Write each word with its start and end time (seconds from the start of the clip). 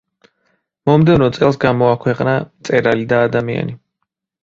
მომდევნო 0.91 1.27
წელს 1.37 1.61
გამოაქვეყნა 1.65 2.35
„მწერალი 2.49 3.09
და 3.15 3.25
ადამიანი“. 3.31 3.81